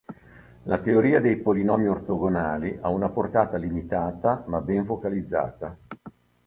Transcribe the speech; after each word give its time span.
La 0.63 0.79
teoria 0.79 1.19
dei 1.21 1.37
polinomi 1.37 1.85
ortogonali 1.85 2.75
ha 2.81 2.89
una 2.89 3.09
portata 3.09 3.57
limitata 3.57 4.43
ma 4.47 4.59
ben 4.59 4.83
focalizzata. 4.83 5.77